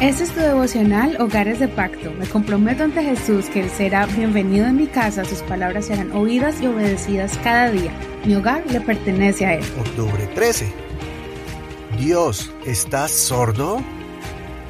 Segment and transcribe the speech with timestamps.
[0.00, 2.12] Este es tu devocional Hogares de Pacto.
[2.12, 6.60] Me comprometo ante Jesús que Él será bienvenido en mi casa, sus palabras serán oídas
[6.60, 7.92] y obedecidas cada día.
[8.24, 9.64] Mi hogar le pertenece a Él.
[9.80, 10.72] Octubre 13.
[11.98, 13.82] Dios, ¿estás sordo?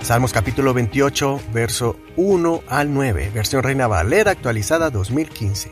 [0.01, 5.71] Salmos capítulo 28, verso 1 al 9, versión Reina Valera actualizada 2015.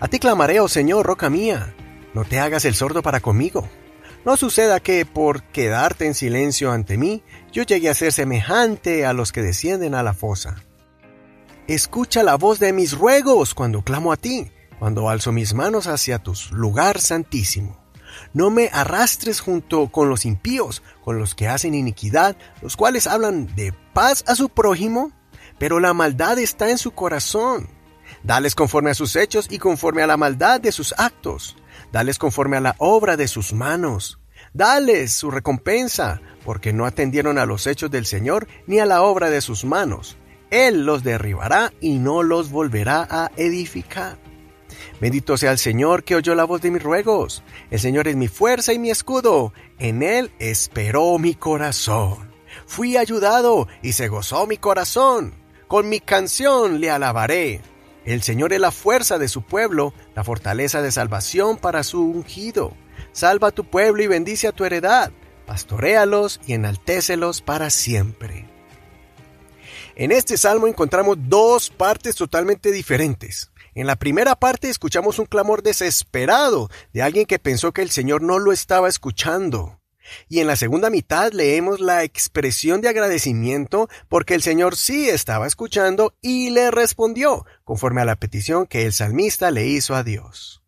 [0.00, 1.74] A ti clamaré, oh Señor, roca mía,
[2.12, 3.66] no te hagas el sordo para conmigo.
[4.26, 9.12] No suceda que, por quedarte en silencio ante mí, yo llegue a ser semejante a
[9.12, 10.56] los que descienden a la fosa.
[11.68, 16.18] Escucha la voz de mis ruegos cuando clamo a ti, cuando alzo mis manos hacia
[16.18, 17.78] tu lugar santísimo.
[18.32, 23.54] No me arrastres junto con los impíos, con los que hacen iniquidad, los cuales hablan
[23.54, 25.12] de paz a su prójimo,
[25.56, 27.68] pero la maldad está en su corazón.
[28.24, 31.56] Dales conforme a sus hechos y conforme a la maldad de sus actos.
[31.92, 34.18] Dales conforme a la obra de sus manos.
[34.52, 39.30] Dales su recompensa, porque no atendieron a los hechos del Señor ni a la obra
[39.30, 40.16] de sus manos.
[40.50, 44.18] Él los derribará y no los volverá a edificar.
[45.00, 47.42] Bendito sea el Señor que oyó la voz de mis ruegos.
[47.70, 49.52] El Señor es mi fuerza y mi escudo.
[49.78, 52.34] En Él esperó mi corazón.
[52.66, 55.34] Fui ayudado y se gozó mi corazón.
[55.68, 57.60] Con mi canción le alabaré.
[58.06, 62.72] El Señor es la fuerza de su pueblo, la fortaleza de salvación para su ungido.
[63.10, 65.10] Salva a tu pueblo y bendice a tu heredad.
[65.44, 68.48] Pastoréalos y enaltécelos para siempre.
[69.96, 73.50] En este salmo encontramos dos partes totalmente diferentes.
[73.74, 78.22] En la primera parte escuchamos un clamor desesperado de alguien que pensó que el Señor
[78.22, 79.80] no lo estaba escuchando.
[80.28, 85.46] Y en la segunda mitad leemos la expresión de agradecimiento porque el Señor sí estaba
[85.46, 90.62] escuchando y le respondió, conforme a la petición que el salmista le hizo a Dios.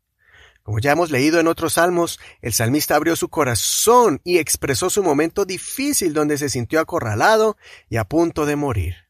[0.69, 5.03] Como ya hemos leído en otros salmos, el salmista abrió su corazón y expresó su
[5.03, 7.57] momento difícil donde se sintió acorralado
[7.89, 9.09] y a punto de morir.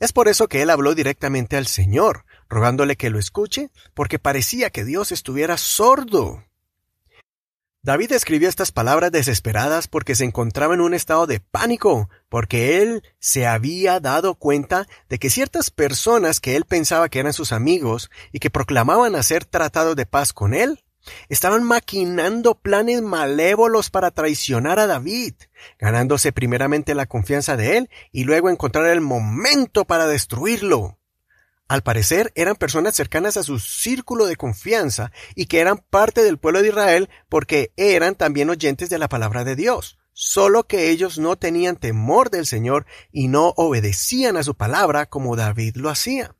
[0.00, 4.68] Es por eso que él habló directamente al Señor, rogándole que lo escuche, porque parecía
[4.68, 6.44] que Dios estuviera sordo.
[7.84, 13.02] David escribió estas palabras desesperadas porque se encontraba en un estado de pánico, porque él
[13.18, 18.08] se había dado cuenta de que ciertas personas que él pensaba que eran sus amigos
[18.30, 20.84] y que proclamaban hacer tratados de paz con él,
[21.28, 25.34] estaban maquinando planes malévolos para traicionar a David,
[25.80, 31.00] ganándose primeramente la confianza de él y luego encontrar el momento para destruirlo.
[31.72, 36.36] Al parecer eran personas cercanas a su círculo de confianza y que eran parte del
[36.36, 41.18] pueblo de Israel porque eran también oyentes de la palabra de Dios, solo que ellos
[41.18, 46.36] no tenían temor del Señor y no obedecían a su palabra como David lo hacía.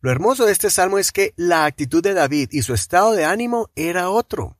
[0.00, 3.24] Lo hermoso de este salmo es que la actitud de David y su estado de
[3.24, 4.58] ánimo era otro.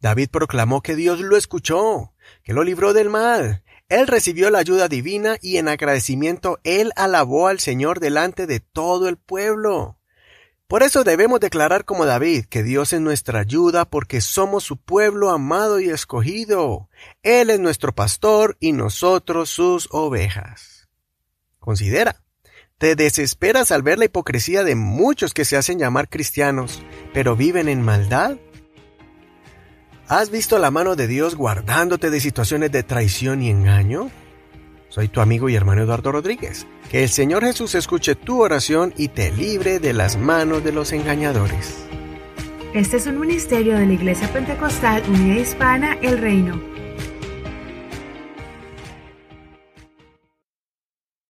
[0.00, 4.88] David proclamó que Dios lo escuchó, que lo libró del mal, él recibió la ayuda
[4.88, 9.98] divina y en agradecimiento él alabó al Señor delante de todo el pueblo.
[10.66, 15.30] Por eso debemos declarar como David que Dios es nuestra ayuda porque somos su pueblo
[15.30, 16.88] amado y escogido.
[17.22, 20.88] Él es nuestro pastor y nosotros sus ovejas.
[21.58, 22.22] Considera,
[22.78, 26.82] ¿te desesperas al ver la hipocresía de muchos que se hacen llamar cristianos,
[27.12, 28.38] pero viven en maldad?
[30.08, 34.10] ¿Has visto la mano de Dios guardándote de situaciones de traición y engaño?
[34.90, 36.66] Soy tu amigo y hermano Eduardo Rodríguez.
[36.90, 40.92] Que el Señor Jesús escuche tu oración y te libre de las manos de los
[40.92, 41.86] engañadores.
[42.74, 46.73] Este es un ministerio de la Iglesia Pentecostal Unida Hispana El Reino.